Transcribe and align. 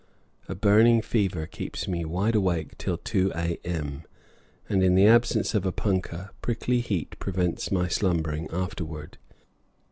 A 0.49 0.55
burning 0.55 1.03
fever 1.03 1.45
keeps 1.45 1.87
me 1.87 2.05
wide 2.05 2.33
awake 2.33 2.75
till 2.79 2.97
2 2.97 3.33
a.m., 3.35 4.01
and 4.67 4.81
in 4.83 4.95
the 4.95 5.05
absence 5.05 5.53
of 5.53 5.63
a 5.63 5.71
punkah, 5.71 6.31
prickly 6.41 6.79
heat 6.79 7.15
prevents 7.19 7.71
my 7.71 7.87
slumbering 7.87 8.49
afterward. 8.51 9.19